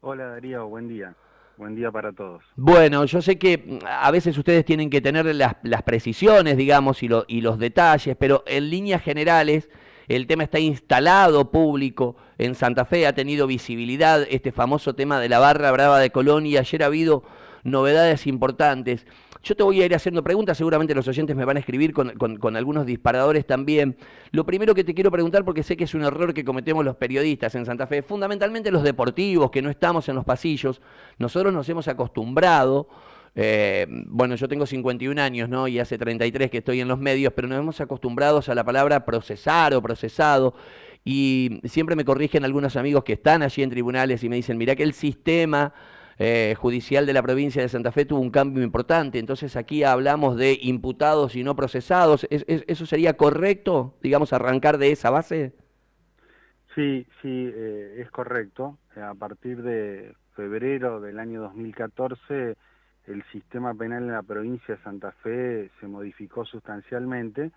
[0.00, 1.14] Hola Darío, buen día.
[1.56, 2.44] Buen día para todos.
[2.54, 7.02] Bueno, yo sé que mm, a veces ustedes tienen que tener las, las precisiones, digamos,
[7.02, 9.68] y, lo, y los detalles, pero en líneas generales
[10.06, 15.28] el tema está instalado público en Santa Fe, ha tenido visibilidad este famoso tema de
[15.28, 17.24] la barra brava de Colón y ayer ha habido
[17.64, 19.04] novedades importantes.
[19.48, 22.54] Yo te voy a ir haciendo preguntas, seguramente los oyentes me van a escribir con,
[22.54, 23.96] algunos disparadores también.
[24.30, 26.96] Lo primero que te quiero preguntar, porque sé que es un error que cometemos los
[26.96, 30.82] periodistas en Santa Fe, fundamentalmente los deportivos, que no estamos en los pasillos,
[31.16, 32.90] nosotros nos hemos acostumbrado
[33.34, 35.66] eh, bueno, yo tengo 51 años, ¿no?
[35.66, 39.06] Y hace 33 que estoy en los medios, pero nos hemos acostumbrado a la palabra
[39.06, 40.54] procesar o procesado.
[41.06, 44.76] Y siempre me corrigen algunos amigos que están allí en tribunales y me dicen, mira
[44.76, 45.72] que el sistema
[46.18, 49.18] eh, judicial de la provincia de Santa Fe tuvo un cambio importante.
[49.18, 52.26] Entonces aquí hablamos de imputados y no procesados.
[52.30, 55.52] eso sería correcto, digamos, arrancar de esa base?
[56.74, 58.78] Sí, sí, eh, es correcto.
[58.96, 62.56] A partir de febrero del año 2014
[63.08, 67.50] el sistema penal en la provincia de Santa Fe se modificó sustancialmente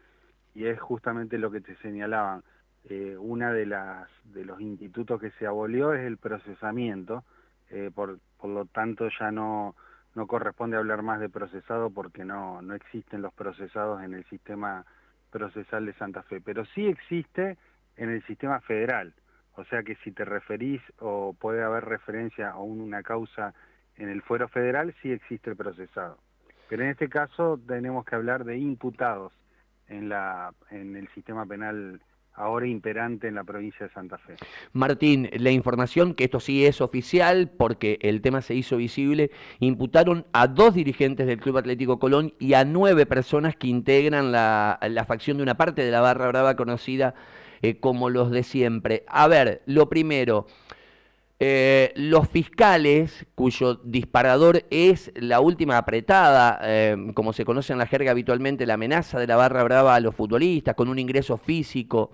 [0.55, 2.43] y es justamente lo que te señalaban.
[2.89, 7.23] Eh, una de las de los institutos que se abolió es el procesamiento,
[7.69, 9.75] eh, por, por lo tanto ya no,
[10.15, 14.85] no corresponde hablar más de procesado porque no, no existen los procesados en el sistema
[15.29, 17.57] procesal de Santa Fe, pero sí existe
[17.95, 19.13] en el sistema federal,
[19.55, 23.53] o sea que si te referís o puede haber referencia a una causa
[23.95, 26.17] en el fuero federal sí existe el procesado.
[26.67, 29.33] Pero en este caso tenemos que hablar de imputados
[29.87, 32.01] en, la, en el sistema penal
[32.33, 34.35] ahora imperante en la provincia de Santa Fe.
[34.73, 40.25] Martín, la información, que esto sí es oficial porque el tema se hizo visible, imputaron
[40.33, 45.37] a dos dirigentes del Club Atlético Colón y a nueve personas que integran la, facción
[45.37, 47.13] de una parte de la barra brava conocida
[47.61, 49.03] eh, como los de siempre.
[49.07, 50.47] A ver, lo primero,
[51.39, 57.87] eh, los fiscales, cuyo disparador es la última apretada, eh, como se conoce en la
[57.87, 62.11] jerga habitualmente, la amenaza de la barra brava a los futbolistas, con un ingreso físico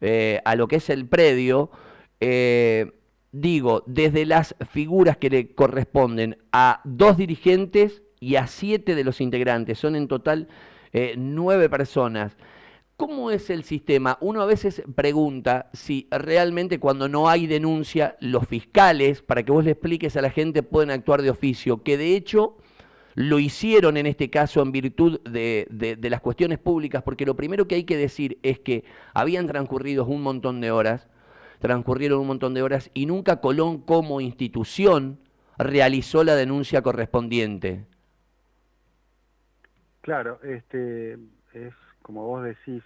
[0.00, 1.70] eh, a lo que es el predio,
[3.32, 9.20] digo, desde las figuras que le corresponden a dos dirigentes y a siete de los
[9.20, 10.48] integrantes, son en total
[11.16, 12.36] nueve personas.
[12.96, 14.18] ¿Cómo es el sistema?
[14.20, 19.64] Uno a veces pregunta si realmente cuando no hay denuncia, los fiscales, para que vos
[19.64, 22.58] le expliques a la gente, pueden actuar de oficio, que de hecho
[23.14, 27.74] lo hicieron en este caso en virtud de, las cuestiones públicas, porque lo primero que
[27.74, 28.84] hay que decir es que
[29.14, 31.08] habían transcurrido un montón de horas,
[31.58, 35.18] transcurrieron un montón de horas y nunca Colón como institución
[35.58, 37.84] realizó la denuncia correspondiente.
[40.00, 41.18] Claro, este
[41.52, 42.82] es como vos decís,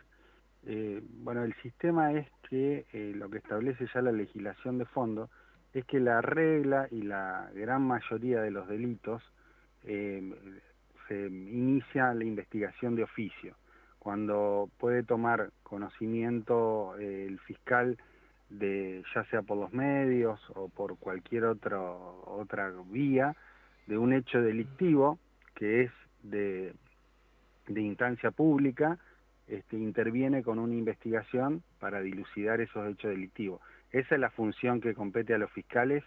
[0.66, 5.30] eh, bueno, el sistema es que eh, lo que establece ya la legislación de fondo
[5.72, 9.22] es que la regla y la gran mayoría de los delitos
[9.84, 10.22] eh,
[11.08, 13.56] se inicia la investigación de oficio.
[13.98, 17.96] Cuando puede tomar conocimiento el fiscal
[18.50, 23.34] de ya sea por los medios o por cualquier otro, otra vía
[23.86, 25.18] de un hecho delictivo
[25.54, 25.90] que es
[26.22, 26.74] de,
[27.66, 28.98] de instancia pública
[29.46, 33.60] este, interviene con una investigación para dilucidar esos hechos delictivos.
[33.90, 36.02] Esa es la función que compete a los fiscales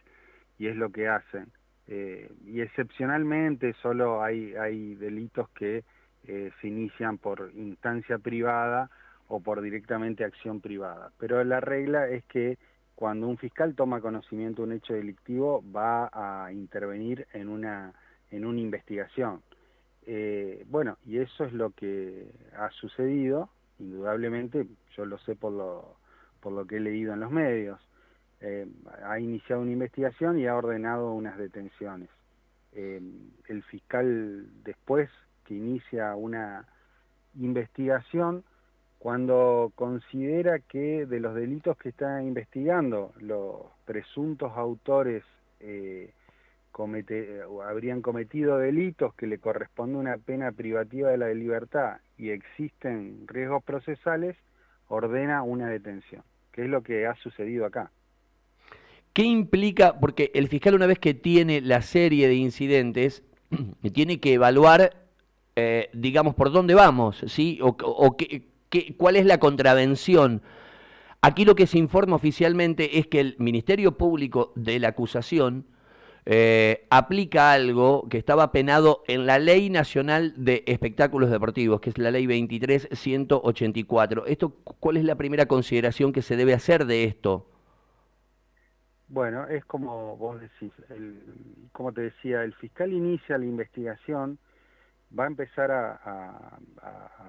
[0.58, 1.52] y es lo que hacen.
[1.88, 5.84] Eh, y excepcionalmente solo hay, hay delitos que
[6.28, 8.90] eh, se inician por instancia privada
[9.30, 11.12] o por directamente acción privada.
[11.18, 12.58] Pero la regla es que
[12.96, 17.94] cuando un fiscal toma conocimiento de un hecho delictivo va a intervenir en una,
[18.32, 19.42] en una investigación.
[20.06, 25.98] Eh, bueno, y eso es lo que ha sucedido, indudablemente, yo lo sé por lo,
[26.40, 27.80] por lo que he leído en los medios.
[28.40, 28.68] Eh,
[29.04, 32.10] ha iniciado una investigación y ha ordenado unas detenciones.
[32.74, 33.02] Eh,
[33.48, 35.10] el fiscal después
[35.46, 36.68] que inicia una
[37.36, 38.44] investigación,
[39.00, 45.24] cuando considera que de los delitos que está investigando, los presuntos autores
[46.72, 53.28] comete, habrían cometido delitos que le corresponde una pena privativa de la libertad y existen
[53.28, 54.36] riesgos procesales,
[54.88, 57.92] ordena una detención, que es lo que ha sucedido acá.
[59.18, 60.00] ¿Qué implica?
[60.00, 63.24] Porque el fiscal una vez que tiene la serie de incidentes,
[63.92, 65.08] tiene que evaluar,
[65.56, 67.58] eh, digamos, por dónde vamos, ¿sí?
[67.64, 67.76] O,
[68.96, 70.44] cuál es la contravención.
[71.20, 75.66] Aquí lo que se informa oficialmente es que el Ministerio Público de la acusación
[76.28, 81.98] eh, aplica algo que estaba penado en la Ley Nacional de Espectáculos Deportivos, que es
[81.98, 84.28] la Ley 23184.
[84.28, 87.48] Esto, ¿Cuál es la primera consideración que se debe hacer de esto?
[89.10, 90.74] Bueno, es como vos decís,
[91.72, 94.38] como te decía, el fiscal inicia la investigación,
[95.18, 96.60] va a empezar a,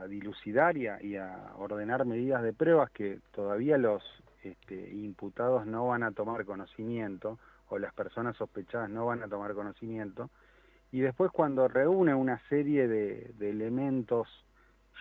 [0.08, 4.02] dilucidar y a, ordenar medidas de pruebas que todavía los
[4.42, 7.38] este, imputados no van a tomar conocimiento
[7.68, 10.30] o las personas sospechadas no van a tomar conocimiento.
[10.90, 14.26] Y después cuando reúne una serie de, elementos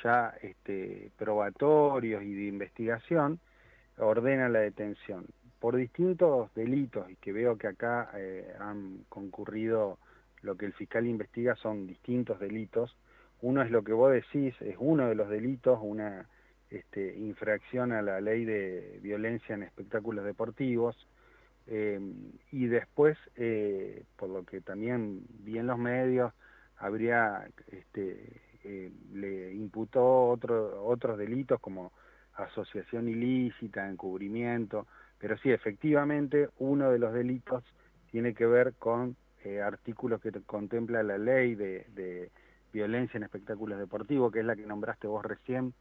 [0.03, 3.39] ya este, probatorios y de investigación,
[3.97, 5.25] ordena la detención
[5.59, 9.97] por distintos delitos, y que veo que acá eh, han concurrido
[10.41, 12.95] lo que el fiscal investiga son distintos delitos.
[13.41, 16.27] Uno es lo que vos decís, es uno de los delitos, una
[16.69, 20.95] este, infracción a la ley de violencia en espectáculos deportivos.
[21.67, 21.99] Eh,
[22.51, 26.33] y después, eh, por lo que también vi en los medios,
[26.77, 28.41] habría, este,
[29.13, 31.91] le imputó otro, otros delitos como
[32.37, 34.87] asociación ilícita, encubrimiento,
[35.19, 37.63] pero sí, efectivamente, uno de los delitos
[38.11, 42.31] tiene que ver con eh, artículos que contempla la ley de,
[42.71, 45.73] violencia en espectáculos deportivos, que es la que nombraste vos recién,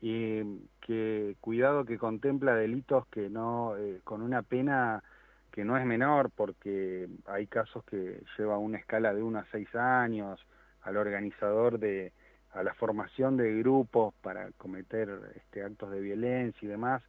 [0.00, 0.42] y
[0.80, 5.02] que cuidado que contempla delitos que no, eh, con una pena
[5.50, 9.74] que no es menor, porque hay casos que lleva una escala de 1 a 6
[9.74, 10.40] años,
[10.82, 12.12] al organizador de,
[12.52, 17.02] a la formación de grupos para cometer este, actos de violencia y demás,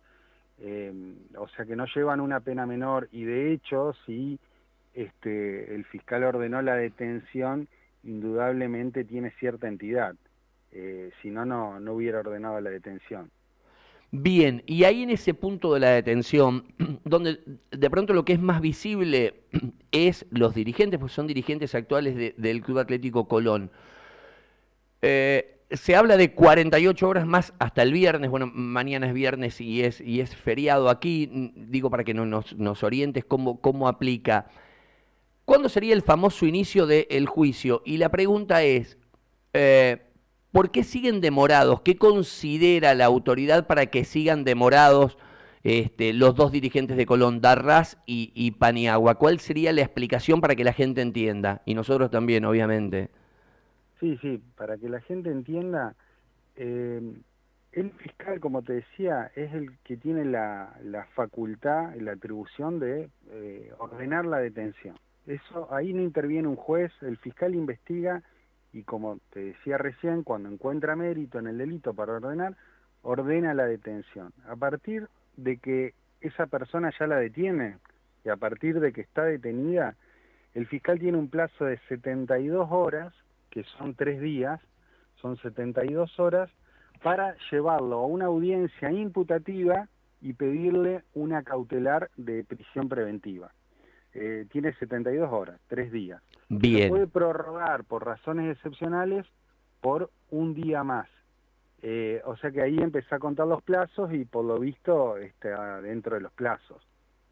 [0.59, 0.93] eh,
[1.37, 4.39] o sea que no llevan una pena menor y de hecho si
[4.93, 7.67] este, el fiscal ordenó la detención,
[8.03, 10.15] indudablemente tiene cierta entidad,
[10.71, 13.31] eh, si no, no, no hubiera ordenado la detención.
[14.15, 16.65] Bien, y ahí en ese punto de la detención,
[17.03, 17.39] donde
[17.71, 19.41] de pronto lo que es más visible
[19.91, 23.71] es los dirigentes, pues son dirigentes actuales del Club Atlético Colón.
[25.05, 29.83] Eh, se habla de 48 horas más hasta el viernes, bueno, mañana es viernes y
[29.83, 34.47] es, y es feriado aquí, digo para que no nos, nos orientes cómo, cómo aplica.
[35.43, 37.81] ¿Cuándo sería el famoso inicio del juicio?
[37.85, 38.97] Y la pregunta es,
[39.51, 40.03] eh,
[40.53, 41.81] ¿por qué siguen demorados?
[41.81, 45.17] ¿Qué considera la autoridad para que sigan demorados
[45.63, 49.15] este, los dos dirigentes de Colón, Darras y, y Paniagua?
[49.15, 51.61] ¿Cuál sería la explicación para que la gente entienda?
[51.65, 53.09] Y nosotros también, obviamente.
[54.03, 55.95] Sí, sí, para que la gente entienda,
[56.57, 57.01] eh,
[57.71, 63.09] el fiscal, como te decía, es el que tiene la, la facultad, la atribución de
[63.29, 64.99] eh, ordenar la detención.
[65.25, 68.21] Eso ahí no interviene un juez, el fiscal investiga
[68.73, 72.57] y como te decía recién, cuando encuentra mérito en el delito para ordenar,
[73.03, 74.33] ordena la detención.
[74.49, 75.07] A partir
[75.37, 77.77] de que esa persona ya la detiene
[78.25, 79.95] y a partir de que está detenida,
[80.55, 83.13] el fiscal tiene un plazo de 72 horas
[83.53, 84.59] que son tres días,
[85.21, 86.49] son 72 horas,
[87.03, 89.87] para llevarlo a una audiencia imputativa
[90.21, 93.51] y pedirle una cautelar de prisión preventiva.
[94.15, 96.21] Eh, tiene 72 horas, tres días.
[96.49, 96.85] Bien.
[96.85, 99.27] Se puede prorrogar por razones excepcionales
[99.81, 101.07] por un día más.
[101.83, 105.79] Eh, o sea que ahí empecé a contar los plazos y por lo visto está
[105.81, 106.81] dentro de los plazos.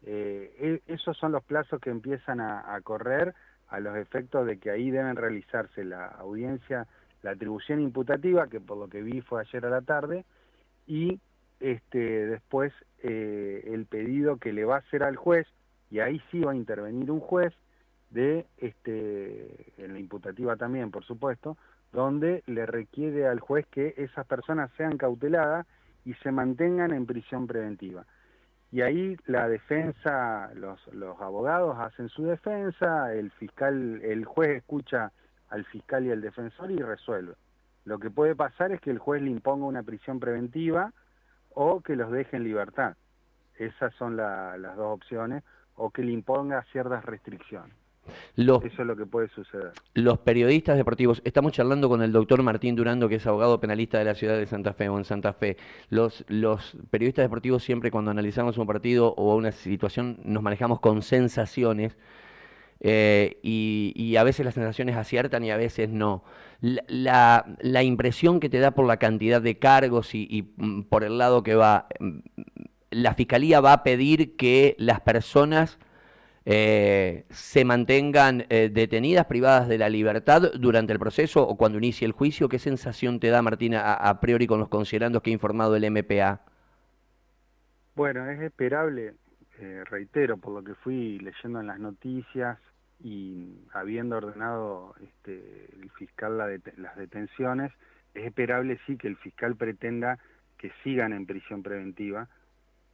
[0.04, 3.34] Eh, e, esos son los plazos que empiezan a correr
[3.72, 6.86] a los efectos de que ahí deben realizarse la audiencia,
[7.22, 10.24] la atribución imputativa, que por lo que vi fue ayer a la tarde,
[10.86, 11.18] y
[11.58, 12.72] este, después
[13.02, 15.46] eh, el pedido que le va a hacer al juez,
[15.90, 17.54] y ahí sí va a intervenir un juez,
[18.10, 21.56] de este, en la imputativa también, por supuesto,
[21.92, 25.66] donde le requiere al juez que esas personas sean cauteladas
[26.04, 28.04] y se mantengan en prisión preventiva.
[28.72, 30.80] Y ahí la defensa, los,
[31.20, 35.12] abogados hacen su defensa, el fiscal, el juez escucha
[35.50, 37.34] al fiscal y al defensor y resuelve.
[37.84, 40.90] Lo que puede pasar es que el juez le imponga una prisión preventiva
[41.50, 42.96] o que los deje en libertad.
[43.56, 47.76] Esas son las dos opciones, o que le imponga ciertas restricciones.
[48.36, 49.72] Eso es lo que puede suceder.
[49.94, 54.04] Los periodistas deportivos, estamos charlando con el doctor Martín Durando, que es abogado penalista de
[54.04, 55.56] la ciudad de Santa Fe o en Santa Fe.
[55.90, 61.02] Los, los periodistas deportivos siempre cuando analizamos un partido o una situación nos manejamos con
[61.02, 61.96] sensaciones
[62.84, 66.24] eh, y, a veces las sensaciones aciertan y a veces no.
[66.60, 71.04] La, la, impresión que te da por la cantidad de cargos y, y mm, por
[71.04, 72.18] el lado que va, mm,
[72.90, 75.78] la fiscalía va a pedir que las personas
[76.44, 82.04] eh, se mantengan eh, detenidas, privadas de la libertad durante el proceso o cuando inicie
[82.04, 82.48] el juicio?
[82.48, 86.40] ¿Qué sensación te da, Martina, a, priori con los considerandos que ha informado el MPA?
[87.94, 89.14] Bueno, es esperable,
[89.58, 92.58] eh, reitero, por lo que fui leyendo en las noticias
[93.04, 97.72] y habiendo ordenado este, el fiscal las detenciones,
[98.14, 100.18] es esperable sí que el fiscal pretenda
[100.58, 102.28] que sigan en prisión preventiva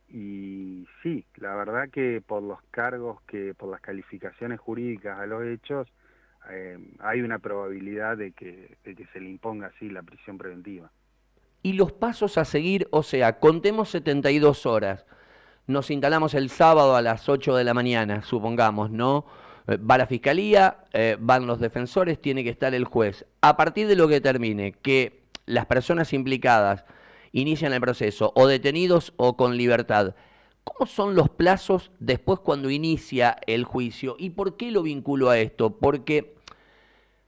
[0.09, 5.45] y sí, la verdad que por los cargos, que por las calificaciones jurídicas a los
[5.45, 5.89] hechos,
[6.51, 10.91] eh, hay una probabilidad de que, de que se le imponga así la prisión preventiva.
[11.63, 15.05] Y los pasos a seguir, o sea, contemos 72 horas.
[15.67, 19.27] Nos instalamos el sábado a las 8 de la mañana, supongamos, ¿no?
[19.67, 23.27] Eh, va la fiscalía, eh, van los defensores, tiene que estar el juez.
[23.43, 26.85] A partir de lo que termine, que las personas implicadas
[27.33, 30.15] inician el proceso, o detenidos o con libertad,
[30.65, 34.17] ¿cómo son los plazos después cuando inicia el juicio?
[34.19, 35.79] ¿Y por qué lo vinculo a esto?
[35.79, 36.37] Porque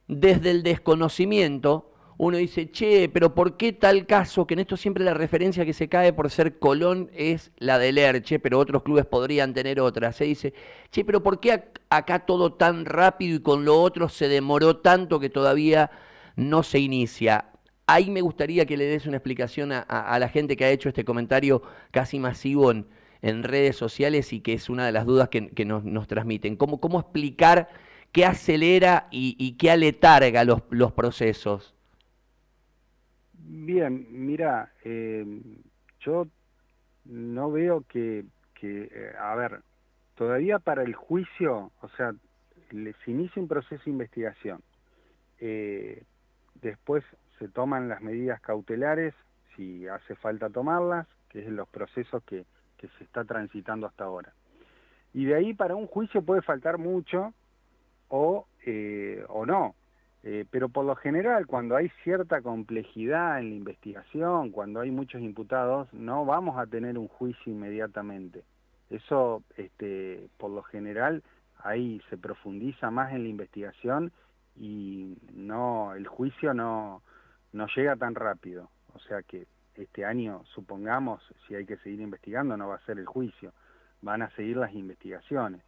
[0.06, 1.90] desde el desconocimiento
[2.22, 4.46] uno dice, che, pero ¿por qué tal caso?
[4.46, 7.96] Que en esto siempre la referencia que se cae por ser Colón es la del
[7.96, 10.12] Erche, pero otros clubes podrían tener otra.
[10.12, 10.52] Se dice,
[10.90, 15.18] che, pero ¿por qué acá todo tan rápido y con lo otro se demoró tanto
[15.18, 15.90] que todavía
[16.36, 17.49] no se inicia?
[17.92, 21.04] Ahí me gustaría que le des una explicación a, la gente que ha hecho este
[21.04, 26.06] comentario casi masivo en, redes sociales y que es una de las dudas que, nos,
[26.06, 26.54] transmiten.
[26.54, 27.68] ¿Cómo, ¿Cómo explicar
[28.12, 31.74] qué acelera y, qué aletarga los, los procesos?
[33.32, 35.26] Bien, mira, eh,
[35.98, 36.28] yo
[37.06, 38.24] no veo que,
[38.62, 39.62] eh, a ver,
[40.14, 42.14] todavía para el juicio, o sea,
[42.70, 44.60] se inicia un proceso de investigación,
[45.40, 46.04] eh,
[46.62, 47.02] después
[47.40, 49.14] se toman las medidas cautelares,
[49.56, 52.44] si hace falta tomarlas, que es los procesos que,
[52.76, 54.32] que se está transitando hasta ahora.
[55.12, 57.34] Y de ahí para un juicio puede faltar mucho
[58.08, 58.46] o,
[59.28, 59.74] o no,
[60.22, 65.22] eh, pero por lo general, cuando hay cierta complejidad en la investigación, cuando hay muchos
[65.22, 68.44] imputados, no vamos a tener un juicio inmediatamente.
[68.90, 71.22] Eso, este, por lo general,
[71.62, 74.12] ahí se profundiza más en la investigación
[74.56, 77.02] y no, el juicio no,
[77.52, 78.70] no llega tan rápido.
[78.94, 82.98] O sea que este año, supongamos, si hay que seguir investigando, no va a ser
[82.98, 83.52] el juicio,
[84.02, 85.62] van a seguir las investigaciones.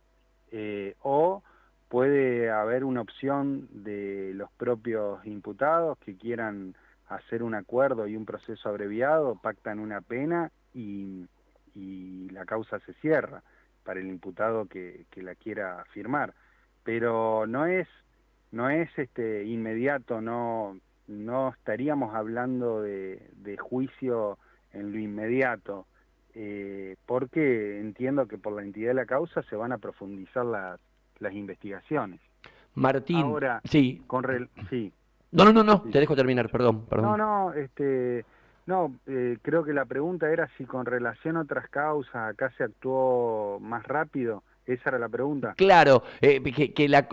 [0.50, 1.42] Eh, o
[1.88, 6.74] puede haber una opción de los propios imputados que quieran
[7.08, 11.26] hacer un acuerdo y un proceso abreviado, pactan una pena y,
[12.30, 13.42] la causa se cierra
[13.84, 16.34] para el imputado que, la quiera firmar.
[16.82, 17.86] Pero no es,
[18.50, 24.38] no es este, inmediato, no, no estaríamos hablando de, juicio
[24.72, 25.86] en lo inmediato,
[26.34, 30.80] eh, porque entiendo que por la entidad de la causa se van a profundizar las
[31.22, 32.20] las investigaciones.
[32.74, 34.02] Martín, Ahora, sí.
[34.06, 34.24] Con
[34.68, 34.92] sí.
[35.30, 37.12] No, no, no, no, te dejo terminar, perdón, perdón.
[37.12, 38.24] No, no, este,
[38.66, 42.64] no, eh, creo que la pregunta era si con relación a otras causas acá se
[42.64, 44.42] actuó más rápido.
[44.66, 45.54] Esa era la pregunta.
[45.56, 46.40] Claro, eh,
[46.74, 47.08] que, la,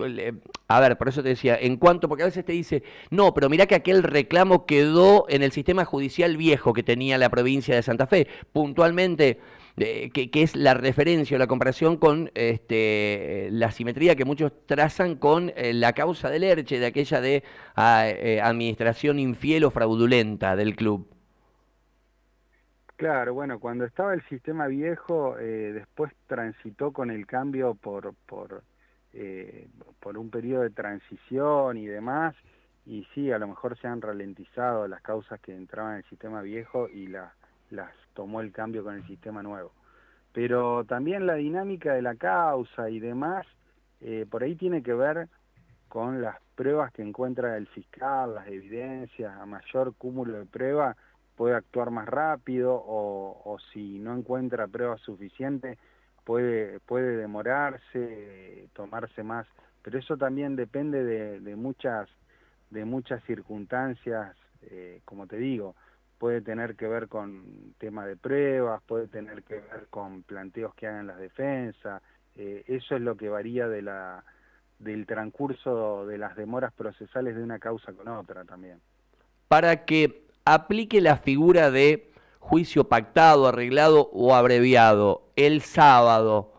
[0.68, 3.48] a ver, por eso te decía, en cuanto, porque a veces te dice, no, pero
[3.48, 7.82] mira que aquel reclamo quedó en el sistema judicial viejo que tenía la provincia de
[7.82, 8.28] Santa Fe.
[8.52, 9.40] Puntualmente,
[9.76, 15.52] que, es la referencia o la comparación con este, la simetría que muchos trazan con
[15.56, 17.42] eh, la causa del Erche, de aquella de
[17.76, 21.08] ah, eh, administración infiel o fraudulenta del club.
[23.00, 28.62] Claro, bueno, cuando estaba el sistema viejo, eh, después transitó con el cambio por, por,
[30.00, 32.34] por un periodo de transición y demás,
[32.84, 36.42] y sí, a lo mejor se han ralentizado las causas que entraban en el sistema
[36.42, 37.32] viejo y las
[37.70, 39.72] las tomó el cambio con el sistema nuevo.
[40.34, 43.46] Pero también la dinámica de la causa y demás,
[44.02, 45.28] eh, por ahí tiene que ver
[45.88, 50.98] con las pruebas que encuentra el fiscal, las evidencias, a mayor cúmulo de pruebas
[51.40, 55.78] puede actuar más rápido o, si no encuentra pruebas suficientes
[56.22, 59.46] puede, puede demorarse, tomarse más,
[59.80, 62.10] pero eso también depende de, muchas,
[62.68, 65.76] de muchas circunstancias, eh, como te digo,
[66.18, 70.88] puede tener que ver con tema de pruebas, puede tener que ver con planteos que
[70.88, 72.02] hagan las defensas,
[72.36, 74.24] eh, eso es lo que varía de la,
[74.78, 78.78] del transcurso de las demoras procesales de una causa con otra también.
[79.48, 86.52] Para que aplique la figura de juicio pactado, arreglado o abreviado el sábado,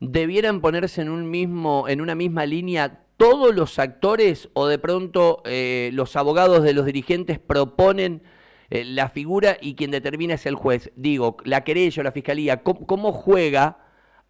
[0.00, 5.42] debieran ponerse en un mismo, en una misma línea todos los actores o de pronto
[5.44, 8.22] eh, los abogados de los dirigentes proponen
[8.70, 10.92] eh, la figura y quien determina es el juez.
[10.94, 13.78] Digo, la querella o la fiscalía, ¿cómo, juega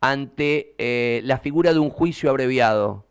[0.00, 3.04] ante eh, la figura de un juicio abreviado?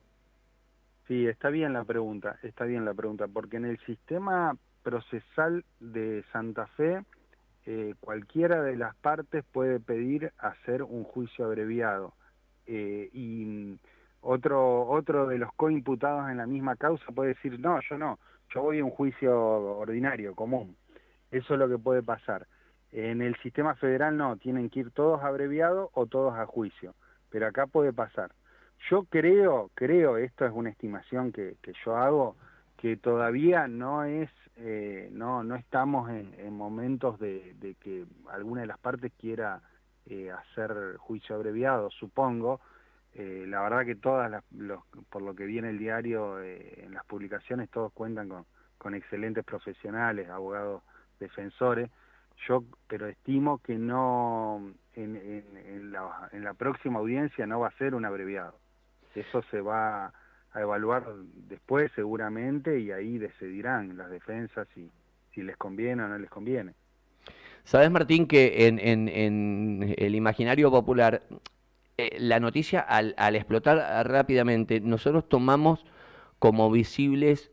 [1.08, 4.58] Sí, está bien la pregunta, está bien la pregunta, porque en el sistema
[4.88, 7.04] procesal de Santa Fe,
[7.66, 12.14] eh, cualquiera de las partes puede pedir hacer un juicio abreviado.
[12.66, 13.78] y
[14.22, 18.18] otro, otro de los coimputados en la misma causa puede decir, no, yo no,
[18.54, 19.38] yo voy a un juicio
[19.78, 20.78] ordinario, común.
[21.32, 22.48] Eso es lo que puede pasar.
[22.94, 26.96] En el sistema federal no, tienen que ir todos abreviados o todos a juicio,
[27.30, 28.32] pero acá puede pasar.
[28.90, 32.38] Yo creo, creo, esto es una estimación que, yo hago,
[32.78, 38.78] que todavía no es, eh, no, no estamos en, momentos de, que alguna de las
[38.78, 39.62] partes quiera
[40.06, 42.62] eh, hacer juicio abreviado, supongo.
[43.14, 44.44] Eh, la verdad que todas las,
[45.10, 48.46] por lo que viene el diario, en las publicaciones, todos cuentan con,
[48.78, 50.84] con excelentes profesionales, abogados
[51.20, 51.90] defensores.
[52.48, 58.60] Yo, pero estimo que no, en la próxima audiencia no va a ser un abreviado.
[59.16, 60.14] Eso se va
[60.58, 61.06] a evaluar
[61.48, 64.90] después seguramente y ahí decidirán las defensas si,
[65.34, 66.74] si les conviene o no les conviene.
[67.64, 71.22] Sabes, Martín, que en, en, el imaginario popular,
[71.98, 75.86] eh, la noticia al, al, explotar rápidamente, nosotros tomamos
[76.40, 77.52] como visibles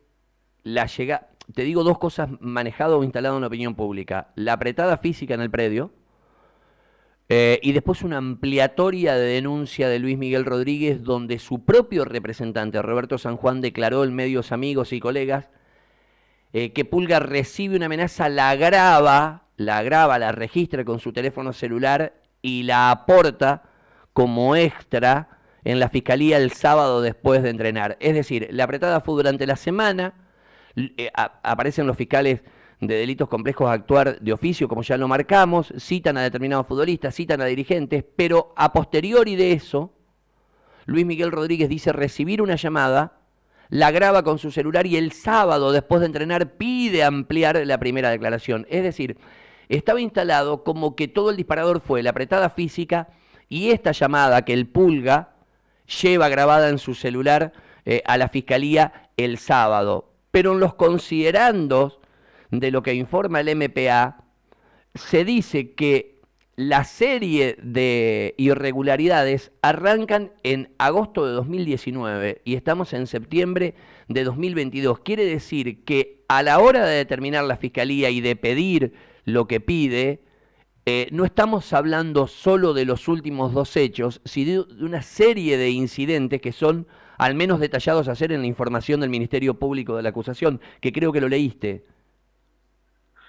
[0.63, 4.97] la llegada, te digo dos cosas manejado o instalado en la opinión pública, la apretada
[4.97, 5.91] física en el predio,
[7.27, 12.81] eh, y después una ampliatoria de denuncia de Luis Miguel Rodríguez, donde su propio representante,
[12.81, 15.49] Roberto San Juan, declaró en medios amigos y colegas
[16.53, 21.51] eh, que Pulga recibe una amenaza, la graba, la graba, la registra con su teléfono
[21.51, 23.63] celular y la aporta
[24.13, 27.97] como extra en la fiscalía el sábado después de entrenar.
[27.99, 30.13] Es decir, la apretada fue durante la semana,
[30.75, 32.41] eh, aparecen los fiscales
[32.87, 37.15] de delitos complejos a actuar de oficio, como ya lo marcamos, citan a determinados futbolistas,
[37.15, 39.93] citan a dirigentes, pero a posteriori de eso,
[40.85, 43.19] Luis Miguel Rodríguez dice recibir una llamada,
[43.69, 48.09] la graba con su celular y el sábado, después de entrenar, pide ampliar la primera
[48.09, 48.67] declaración.
[48.69, 49.17] Es decir,
[49.69, 53.09] estaba instalado como que todo el disparador fue la apretada física
[53.49, 55.35] y esta llamada que el pulga
[56.01, 57.53] lleva grabada en su celular
[57.85, 60.11] eh, a la fiscalía el sábado.
[60.31, 61.99] Pero en los considerandos
[62.59, 64.23] de lo que informa el MPA,
[64.93, 66.15] se dice que
[66.55, 73.75] la serie de irregularidades arrancan en agosto de 2019 y estamos en septiembre
[74.07, 74.99] de 2022.
[74.99, 78.93] Quiere decir que a la hora de determinar la fiscalía y de pedir
[79.25, 80.23] lo que pide,
[80.85, 85.71] eh, no estamos hablando solo de los últimos dos hechos, sino de una serie de
[85.71, 90.03] incidentes que son al menos detallados a hacer en la información del Ministerio Público de
[90.03, 91.83] la acusación, que creo que lo leíste.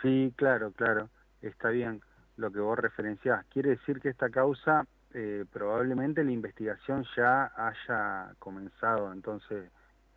[0.06, 1.10] Sí, claro, claro,
[1.42, 2.00] está bien
[2.36, 3.44] lo que vos referenciás.
[3.46, 9.68] Quiere decir que esta causa eh, probablemente la investigación ya haya comenzado entonces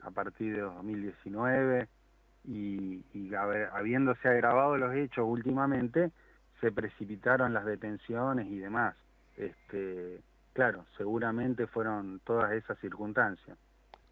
[0.03, 1.87] a partir de 2019
[2.45, 6.11] y, habiéndose agravado los hechos últimamente,
[6.61, 8.95] se precipitaron las detenciones y demás.
[9.37, 10.21] Este,
[10.53, 13.57] claro, seguramente fueron todas esas circunstancias.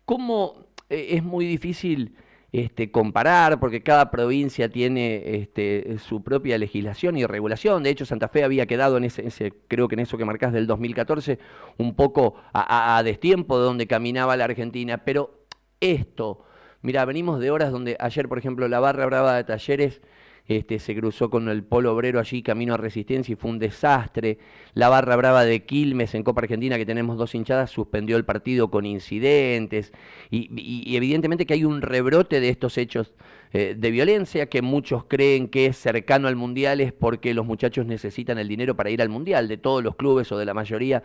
[0.05, 2.17] ¿Cómo eh, es muy difícil
[2.57, 7.83] este, comparar, porque cada provincia tiene este, su propia legislación y regulación.
[7.83, 10.65] De hecho, Santa Fe había quedado en ese, creo que en eso que marcás del
[10.65, 11.37] 2014,
[11.77, 15.03] un poco a, a, destiempo de donde caminaba la Argentina.
[15.05, 15.45] Pero
[15.79, 16.45] esto,
[16.81, 20.01] mira, venimos de horas donde ayer, por ejemplo, la barra brava de talleres
[20.47, 24.37] este, se cruzó con el polo obrero allí camino a Resistencia y fue un desastre.
[24.73, 28.71] La barra brava de Quilmes en Copa Argentina, que tenemos dos hinchadas, suspendió el partido
[28.71, 29.91] con incidentes
[30.31, 33.13] y, evidentemente que hay un rebrote de estos hechos
[33.51, 37.85] eh, de violencia que muchos creen que es cercano al Mundial es porque los muchachos
[37.85, 41.03] necesitan el dinero para ir al Mundial, de todos los clubes o de la mayoría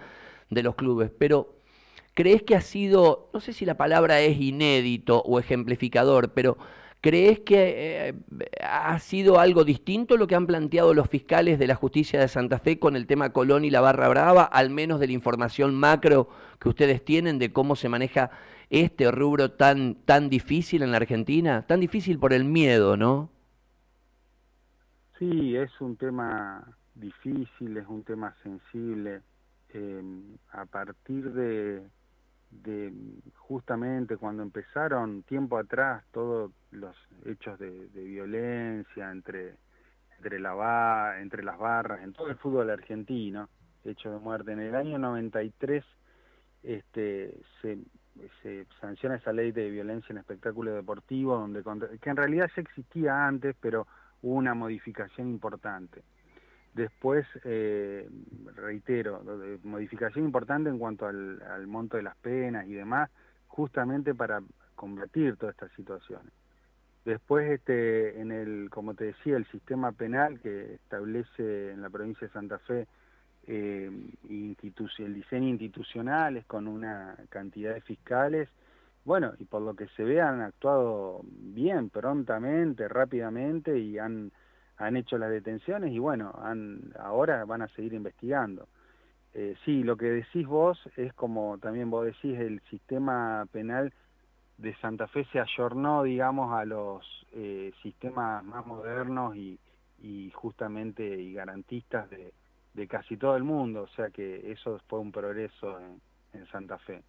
[0.50, 1.10] de los clubes.
[1.18, 1.56] Pero
[2.14, 6.58] ¿crees que ha sido, no sé si la palabra es inédito o ejemplificador, pero
[7.02, 8.14] ¿Crees que eh,
[8.64, 12.60] ha sido algo distinto lo que han planteado los fiscales de la justicia de Santa
[12.60, 16.28] Fe con el tema Colón y la Barra Brava, al menos de la información macro
[16.60, 18.30] que ustedes tienen de cómo se maneja
[18.70, 21.66] este rubro tan, tan difícil en la Argentina?
[21.66, 23.30] Tan difícil por el miedo, ¿no?
[25.18, 29.22] Sí, es un tema difícil, es un tema sensible.
[29.70, 30.02] Eh,
[30.52, 31.82] a partir de
[32.52, 32.92] de
[33.38, 39.56] justamente cuando empezaron tiempo atrás todos los hechos de, violencia entre
[40.18, 43.48] entre la entre las barras en todo el fútbol argentino
[43.84, 44.52] hechos de muerte.
[44.52, 45.84] En el año 93
[46.62, 47.78] este se,
[48.80, 51.62] sanciona esa ley de violencia en espectáculo deportivo donde
[51.98, 53.86] que en realidad ya existía antes pero
[54.20, 56.04] hubo una modificación importante
[56.74, 58.08] Después, eh,
[58.56, 59.22] reitero,
[59.62, 63.10] modificación importante en cuanto al, monto de las penas y demás,
[63.46, 64.42] justamente para
[64.74, 66.32] combatir todas estas situaciones.
[67.04, 72.26] Después, este, en el, como te decía, el sistema penal que establece en la provincia
[72.26, 72.86] de Santa Fe
[73.46, 73.90] eh,
[74.28, 78.48] el diseño institucional es con una cantidad de fiscales,
[79.04, 84.30] bueno, y por lo que se ve han actuado bien, prontamente, rápidamente y han
[84.76, 86.32] han hecho las detenciones y bueno,
[86.98, 88.68] ahora van a seguir investigando.
[89.34, 93.92] Eh, sí, lo que decís vos es como también vos decís, el sistema penal
[94.58, 99.58] de Santa Fe se ayornó, digamos, a los eh, sistemas más modernos y,
[100.34, 105.78] justamente y garantistas de, casi todo el mundo, o sea que eso fue un progreso
[106.32, 107.02] en Santa Fe.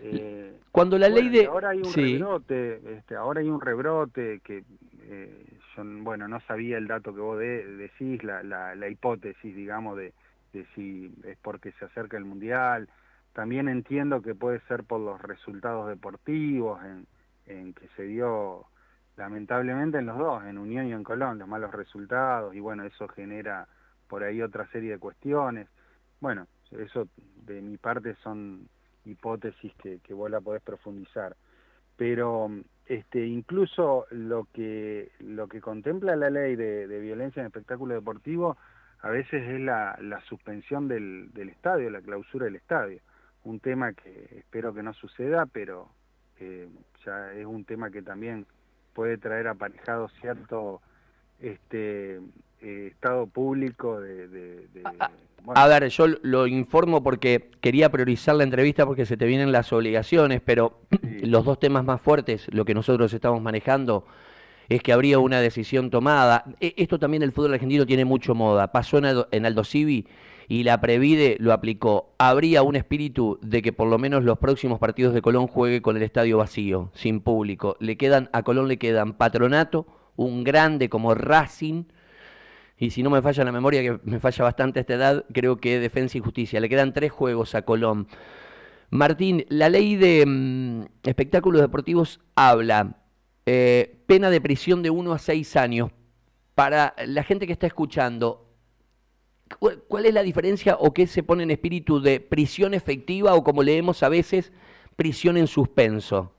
[0.00, 1.46] Eh, Cuando la ley de...
[1.46, 4.64] Ahora hay un rebrote, este, ahora hay un rebrote que
[5.02, 10.12] eh, yo, bueno, no sabía el dato que vos decís, la, la, hipótesis, digamos, de,
[10.52, 12.88] de si es porque se acerca el Mundial.
[13.32, 17.06] También entiendo que puede ser por los resultados deportivos en,
[17.46, 18.66] en que se dio
[19.16, 23.08] lamentablemente en los dos, en Unión y en Colón, los malos resultados, y bueno, eso
[23.08, 23.68] genera
[24.08, 25.68] por ahí otra serie de cuestiones.
[26.20, 27.08] Bueno, eso
[27.44, 28.68] de mi parte son
[29.04, 31.36] hipótesis que, que vos la podés profundizar.
[31.96, 32.50] Pero
[32.92, 38.58] este, incluso lo que, lo que contempla la ley de, violencia en espectáculo deportivo
[39.00, 39.96] a veces es la,
[40.28, 43.00] suspensión del, del, estadio, la clausura del estadio.
[43.44, 45.88] Un tema que espero que no suceda, pero
[46.38, 46.68] eh,
[47.06, 48.44] ya es un tema que también
[48.92, 50.82] puede traer aparejado cierto
[51.40, 52.20] este,
[52.62, 54.68] eh, estado público de...
[55.54, 59.72] A ver, yo lo informo porque quería priorizar la entrevista porque se te vienen las
[59.72, 60.78] obligaciones, pero
[61.22, 64.06] los dos temas más fuertes, lo que nosotros estamos manejando,
[64.68, 66.44] es que habría una decisión tomada.
[66.60, 68.70] E, esto también el fútbol argentino tiene mucho moda.
[68.72, 70.06] Pasó en Aldo Civi
[70.48, 72.14] y la Previde lo aplicó.
[72.18, 75.96] Habría un espíritu de que por lo menos los próximos partidos de Colón juegue con
[75.96, 77.76] el estadio vacío, sin público.
[77.80, 81.84] Le quedan a Colón le quedan Patronato, un grande como Racing,
[82.82, 85.58] y si no me falla la memoria, que me falla bastante a esta edad, creo
[85.58, 86.58] que Defensa y Justicia.
[86.58, 88.08] Le quedan tres juegos a Colón.
[88.90, 92.96] Martín, la ley de mm, espectáculos deportivos habla
[93.46, 95.92] eh, pena de prisión de uno a seis años.
[96.56, 98.48] Para la gente que está escuchando,
[99.86, 103.62] ¿cuál es la diferencia o qué se pone en espíritu de prisión efectiva o como
[103.62, 104.52] leemos a veces,
[104.96, 106.34] prisión en suspenso?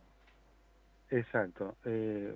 [1.09, 1.77] Exacto.
[1.85, 2.35] Eh,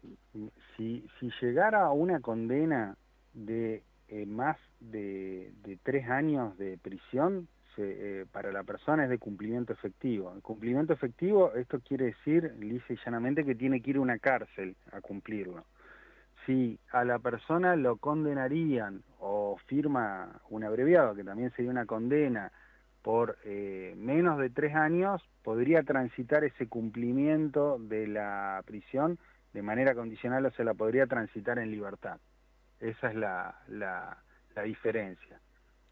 [0.78, 2.96] si, si llegara a una condena
[3.34, 5.52] de eh, más de,
[5.84, 10.34] tres años de prisión eh, para la persona es de cumplimiento efectivo.
[10.36, 14.18] El cumplimiento efectivo, esto quiere decir, lisa y llanamente, que tiene que ir a una
[14.18, 15.66] cárcel a cumplirlo.
[16.46, 22.52] Si a la persona lo condenarían o firma un abreviado, que también sería una condena,
[23.08, 29.18] por eh, menos de tres años, podría transitar ese cumplimiento de la prisión
[29.54, 32.20] de manera condicional o se la podría transitar en libertad.
[32.80, 34.18] Esa es la, la,
[34.64, 35.40] diferencia.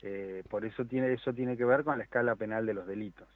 [0.02, 3.28] Eh, por eso tiene, eso tiene que ver con la escala penal de los delitos.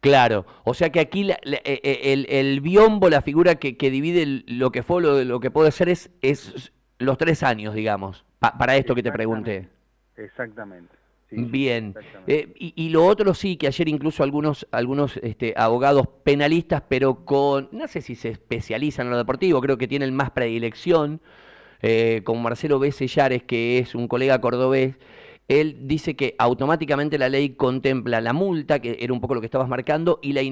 [0.00, 4.42] Claro, o sea que aquí eh, eh, el, el, biombo, la figura que, que divide
[4.46, 8.76] lo que fue lo, lo que puede ser es, es los tres años, digamos, para
[8.76, 9.68] esto que te pregunté.
[10.16, 11.02] Exactamente.
[11.30, 11.94] Bien.
[12.26, 17.68] y, y, lo otro sí, que ayer incluso algunos, algunos este, abogados penalistas, pero con,
[17.72, 21.20] no sé si se especializan en lo deportivo, creo que tienen más predilección,
[21.82, 22.92] eh, con Marcelo B.
[22.92, 24.96] Sellares, que es un colega cordobés,
[25.48, 29.46] él dice que automáticamente la ley contempla la multa, que era un poco lo que
[29.46, 30.42] estabas marcando, y la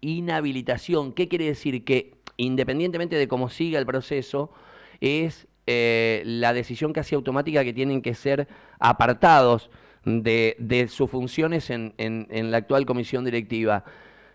[0.00, 1.12] inhabilitación.
[1.12, 1.84] ¿Qué quiere decir?
[1.84, 4.52] Que independientemente de cómo siga el proceso,
[5.00, 9.70] es eh, la decisión casi automática que tienen que ser apartados
[10.04, 11.92] de, sus funciones en,
[12.30, 13.84] la actual comisión directiva.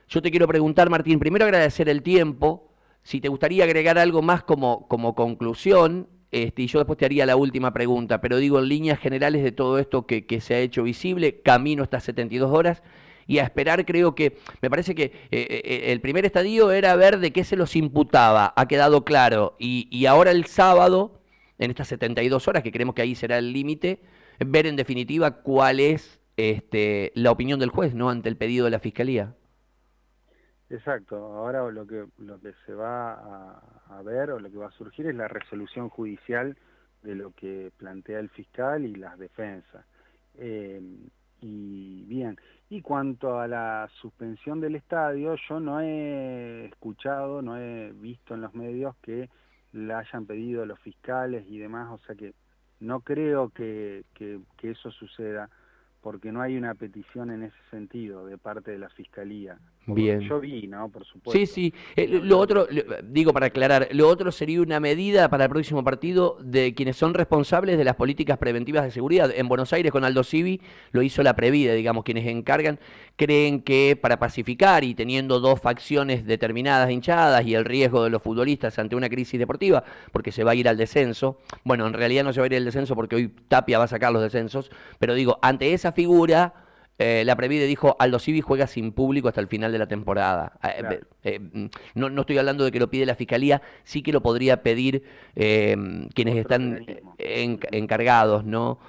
[0.09, 2.69] Yo te quiero preguntar, Martín, primero agradecer el tiempo,
[3.01, 7.35] si te gustaría agregar algo más como conclusión este, y yo después te haría la
[7.35, 11.41] última pregunta, pero digo en líneas generales de todo esto que, se ha hecho visible,
[11.41, 12.81] camino estas 72 horas
[13.27, 17.19] y a esperar creo que, me parece que eh, eh, el primer estadio era ver
[17.19, 21.21] de qué se los imputaba, ha quedado claro, y, ahora el sábado,
[21.59, 24.01] en estas 72 horas, que creemos que ahí será el límite,
[24.39, 28.09] ver en definitiva cuál es este, la opinión del juez, ¿no?
[28.09, 29.35] Ante el pedido de la Fiscalía.
[30.73, 34.71] Exacto, ahora lo que, lo que se va a, ver o lo que va a
[34.71, 36.57] surgir es la resolución judicial
[37.03, 39.85] de lo que plantea el fiscal y las defensas.
[40.33, 40.81] Eh,
[41.41, 42.39] y bien,
[42.71, 48.41] y cuanto a la suspensión del estadio, yo no he escuchado, no he visto en
[48.41, 49.29] los medios que
[49.73, 52.33] la hayan pedido los fiscales y demás, o sea que
[52.79, 55.51] no creo que, que eso suceda
[56.01, 59.59] porque no hay una petición en ese sentido de parte de la Fiscalía.
[59.85, 60.21] Bien.
[60.21, 60.89] Yo vi, ¿no?
[60.89, 61.37] Por supuesto.
[61.37, 61.73] Sí, sí.
[61.95, 62.67] Eh, lo otro,
[63.03, 67.13] digo para aclarar, lo otro sería una medida para el próximo partido de quienes son
[67.13, 69.29] responsables de las políticas preventivas de seguridad.
[69.35, 72.79] En Buenos Aires con Aldo Civi lo hizo la Previde, digamos, quienes encargan,
[73.17, 78.21] creen que para pacificar y teniendo dos facciones determinadas hinchadas y el riesgo de los
[78.21, 82.23] futbolistas ante una crisis deportiva, porque se va a ir al descenso, bueno, en realidad
[82.23, 84.71] no se va a ir al descenso porque hoy Tapia va a sacar los descensos,
[84.97, 86.62] pero digo, ante esa figura
[86.99, 90.53] eh, la Previde dijo, Aldo Civi juega sin público hasta el final de la temporada.
[90.63, 94.13] Eh, eh, mm, no, no, estoy hablando de que lo pide la Fiscalía, sí que
[94.13, 95.03] lo podría pedir
[95.33, 96.85] quienes están
[97.17, 98.79] encargados, ¿no?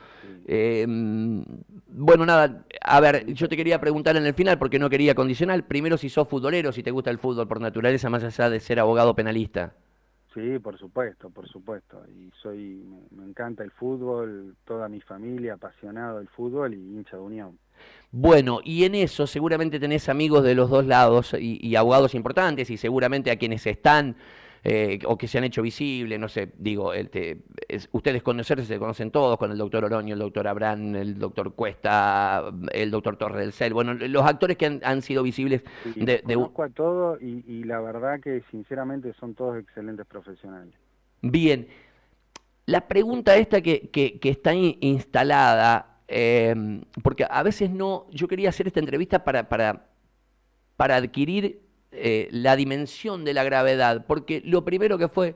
[0.46, 1.42] Mm,
[1.88, 5.64] bueno, nada, a ver, yo te quería preguntar en el final, porque no quería condicional,
[5.64, 8.80] primero si sos futbolero, si te gusta el fútbol por naturaleza, más allá de ser
[8.80, 9.74] abogado penalista.
[10.34, 12.02] Sí, por supuesto, por supuesto.
[12.08, 17.22] Y soy, me encanta el fútbol, toda mi familia apasionado del fútbol y hincha de
[17.22, 17.58] Unión.
[18.10, 22.76] Bueno, y en eso seguramente tenés amigos de los dos lados y, abogados importantes y
[22.76, 24.16] seguramente a quienes están
[24.64, 26.92] eh, o que se han hecho visibles, no sé, digo,
[27.92, 32.44] ustedes conocerse se conocen todos, con el doctor Oroño, el doctor Abrán, el doctor Cuesta,
[32.72, 35.62] el doctor Torre del Cel, bueno, los actores que han, sido visibles
[35.94, 36.34] de, de...
[36.34, 40.74] Conozco a todos y, la verdad que sinceramente son todos excelentes profesionales.
[41.22, 41.68] Bien,
[42.66, 48.50] la pregunta esta que, que, que está instalada Em, porque a veces no, yo quería
[48.50, 49.86] hacer esta entrevista para, para,
[50.76, 51.62] para adquirir
[51.96, 55.34] eh, la dimensión de la gravedad, porque lo primero que fue,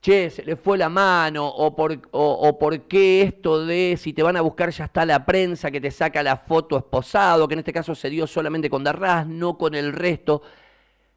[0.00, 4.22] che, se le fue la mano, o por, o, por qué esto de si te
[4.22, 7.60] van a buscar ya está la prensa que te saca la foto esposado, que en
[7.60, 10.42] este caso se dio solamente con Darras, no con el resto.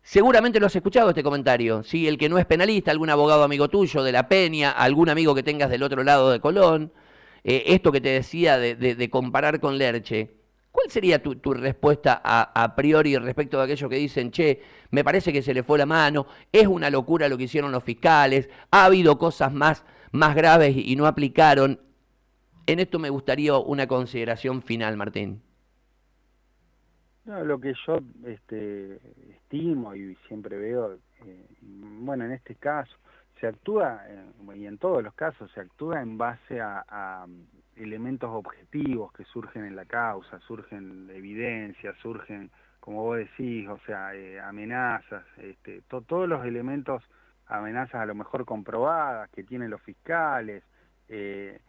[0.02, 2.08] Seguramente lo has escuchado este comentario, ¿sí?
[2.08, 5.44] El que no es penalista, algún abogado amigo tuyo de la Peña, algún amigo que
[5.44, 6.92] tengas del otro lado de Colón.
[7.46, 10.32] Eh, esto que te decía de, comparar con Lerche,
[10.74, 15.42] ¿cuál sería tu, respuesta a, priori respecto de aquellos que dicen, che, me parece que
[15.42, 19.18] se le fue la mano, es una locura lo que hicieron los fiscales, ha habido
[19.18, 21.80] cosas más, más graves y no aplicaron?
[22.66, 25.42] En esto me gustaría una consideración final, Martín.
[27.26, 32.94] Lo que yo este, estimo y siempre veo, eh, bueno, en este caso,
[33.40, 34.24] se actúa, eh,
[34.56, 37.26] y en todos los casos, se actúa en base a,
[37.78, 44.16] elementos objetivos que surgen en la causa, surgen evidencias, surgen, como vos decís, o sea,
[44.16, 47.04] eh, amenazas, este, todos los elementos,
[47.48, 50.64] amenazas a lo mejor comprobadas que tienen los fiscales,
[51.10, 51.60] eh,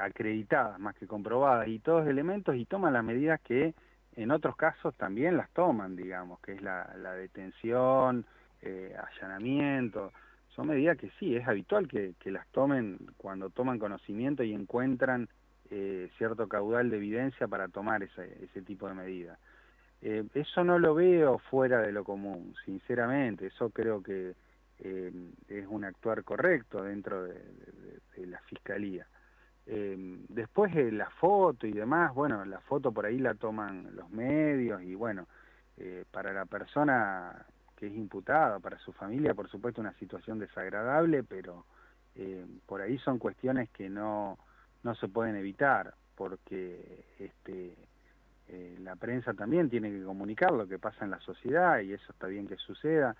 [0.00, 3.74] acreditadas más que comprobadas, y todos elementos y toman las medidas que
[4.16, 8.24] en otros casos también las toman, digamos, que es la, detención,
[8.62, 10.12] allanamiento,
[10.54, 15.28] son medidas que sí, es habitual que, las tomen cuando toman conocimiento y encuentran
[15.74, 19.38] eh, cierto caudal de evidencia para tomar ese, ese tipo de medidas.
[20.02, 24.34] Eh, eso no lo veo fuera de lo común, sinceramente, eso creo que
[24.80, 25.12] eh,
[25.48, 27.40] es un actuar correcto dentro de,
[28.26, 29.06] la Fiscalía.
[29.64, 34.94] después la foto y demás, bueno, la foto por ahí la toman los medios y
[34.94, 35.26] bueno,
[36.10, 41.64] para la persona que es imputada, para su familia por supuesto una situación desagradable, pero
[42.66, 44.38] por ahí son cuestiones que no,
[44.82, 47.74] no se pueden evitar, porque este,
[48.48, 52.12] eh, la prensa también tiene que comunicar lo que pasa en la sociedad y eso
[52.12, 53.16] está bien que suceda.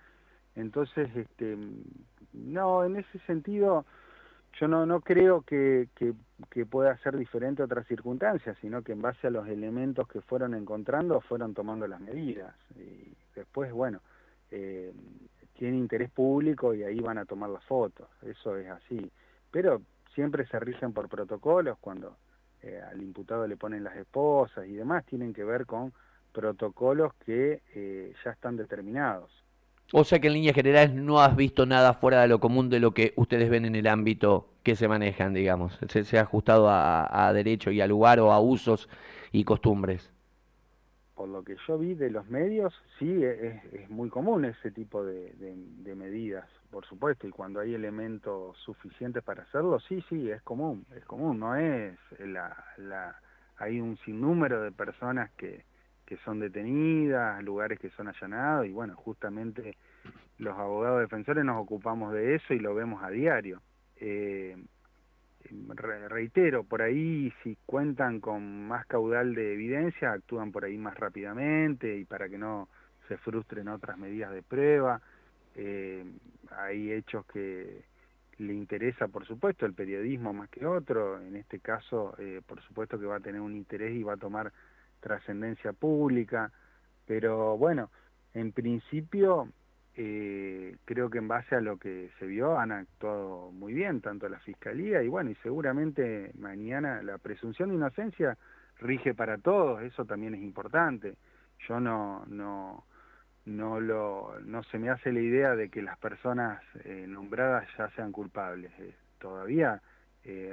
[0.55, 1.57] Entonces, este,
[2.33, 3.85] no, en ese sentido,
[4.59, 6.13] yo no, no creo que, que,
[6.65, 10.53] pueda ser diferente a otras circunstancias, sino que en base a los elementos que fueron
[10.53, 12.55] encontrando, fueron tomando las medidas.
[12.75, 14.01] Y después, bueno,
[14.51, 14.93] eh,
[15.57, 19.11] tiene interés público y ahí van a tomar las fotos, eso es así.
[19.49, 19.81] Pero
[20.13, 22.17] siempre se rigen por protocolos cuando
[22.61, 25.93] eh, al imputado le ponen las esposas y demás, tienen que ver con
[26.31, 29.31] protocolos que eh, ya están determinados.
[29.91, 32.79] O sea que en líneas generales no has visto nada fuera de lo común de
[32.79, 35.77] lo que ustedes ven en el ámbito que se manejan, digamos.
[35.89, 38.89] Se, ha ajustado a, a derecho y a lugar o a usos
[39.31, 40.13] y costumbres
[41.15, 45.33] por lo que yo vi de los medios, sí, es, muy común ese tipo de,
[45.95, 51.05] medidas, por supuesto, y cuando hay elementos suficientes para hacerlo, sí, sí, es común, es
[51.05, 52.65] común, no es la...
[52.77, 53.15] la
[53.57, 55.63] hay un sinnúmero de personas que,
[56.07, 59.77] que son detenidas, lugares que son allanados, y bueno, justamente
[60.39, 63.61] los abogados defensores nos ocupamos de eso y lo vemos a diario.
[63.97, 64.57] Eh,
[66.09, 71.95] reitero, por ahí si cuentan con más caudal de evidencia, actúan por ahí más rápidamente
[71.97, 72.69] y para que no
[73.07, 75.01] se frustren otras medidas de prueba.
[75.55, 76.05] Eh,
[76.51, 77.83] hay hechos que
[78.37, 81.21] le interesa, por supuesto, el periodismo más que otro.
[81.21, 84.17] En este caso, eh, por supuesto que va a tener un interés y va a
[84.17, 84.51] tomar
[84.99, 86.51] trascendencia pública.
[87.05, 87.89] Pero bueno,
[88.33, 89.49] en principio
[89.95, 94.27] eh, creo que en base a lo que se vio han actuado muy bien, tanto
[94.27, 98.37] la Fiscalía y bueno, y seguramente mañana la presunción de inocencia
[98.79, 101.15] rige para todos, eso también es importante.
[101.67, 102.85] Yo no, no,
[103.45, 107.89] no, lo, no se me hace la idea de que las personas eh, nombradas ya
[107.95, 108.71] sean culpables.
[108.79, 109.81] Eh, todavía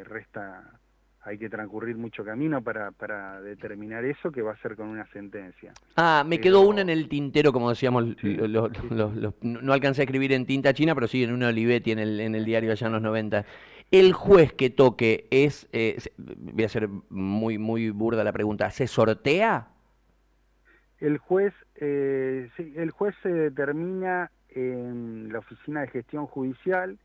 [0.04, 0.80] resta
[1.22, 5.06] hay que transcurrir mucho camino para, para determinar eso, que va a ser con una
[5.12, 5.72] sentencia.
[5.96, 8.04] Ah, me quedó una en el tintero, como decíamos,
[9.42, 12.34] no alcancé a escribir en tinta china, pero sí en un Olivetti en el, en
[12.34, 13.44] el diario allá en los 90.
[13.90, 18.86] El juez que toque es, eh, voy a hacer muy, muy burda la pregunta, ¿se
[18.86, 19.68] sortea?
[21.00, 26.98] El juez, eh, el juez se determina en la oficina de gestión judicial,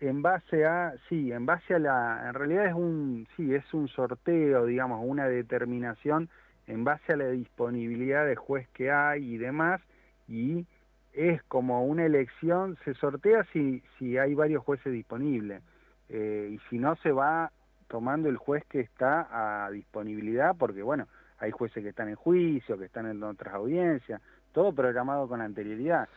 [0.00, 3.88] en base a, sí, en base a la, en realidad es un, sí, es un
[3.88, 6.28] sorteo, digamos, una determinación
[6.66, 9.80] en base a la disponibilidad de juez que hay y demás,
[10.28, 10.66] y
[11.14, 15.62] es como una elección, se sortea si, si hay varios jueces disponibles,
[16.10, 17.50] eh, y si no se va
[17.88, 22.78] tomando el juez que está a disponibilidad, porque bueno, hay jueces que están en juicio,
[22.78, 24.20] que están en otras audiencias,
[24.52, 26.08] todo programado con anterioridad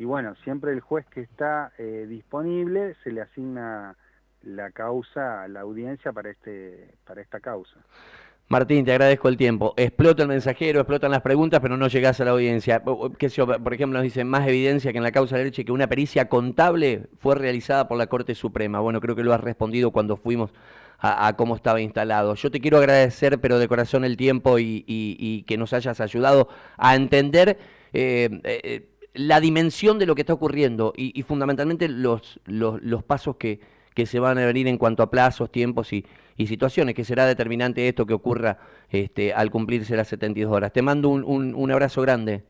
[0.00, 3.94] y bueno, siempre el juez que está eh, disponible se le asigna
[4.42, 7.78] la causa la audiencia para, este, para esta causa.
[8.50, 9.74] Martín, te agradezco el tiempo.
[9.76, 12.82] Explota el mensajero, explotan las preguntas, pero no llegás a la audiencia.
[13.16, 15.86] ¿Qué por ejemplo, nos dicen más evidencia que en la causa de leche que una
[15.86, 18.80] pericia contable fue realizada por la Corte Suprema.
[18.80, 20.50] Bueno, creo que lo has respondido cuando fuimos
[20.98, 22.34] a, cómo estaba instalado.
[22.34, 26.96] Yo te quiero agradecer, pero de corazón, el tiempo y, que nos hayas ayudado a
[26.96, 27.56] entender
[27.92, 32.40] eh, eh, la dimensión de lo que está ocurriendo y, fundamentalmente los,
[33.06, 33.60] pasos que,
[33.94, 36.04] que, se van a venir en cuanto a plazos, tiempos y,
[36.38, 40.72] situaciones, que será determinante esto que ocurra este, al cumplirse las 72 horas.
[40.72, 42.44] Te mando un, un, un abrazo grande.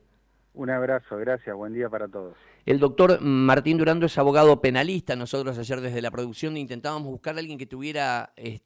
[0.53, 2.35] Un abrazo, gracias, buen día para todos.
[2.65, 5.15] El doctor Martín Durando es abogado penalista.
[5.15, 8.33] Nosotros ayer desde la producción intentábamos buscar a alguien que tuviera...
[8.35, 8.59] Este,